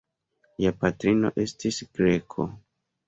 Lia 0.61 0.71
patrino 0.85 1.31
estis 1.45 1.79
greko. 2.01 2.49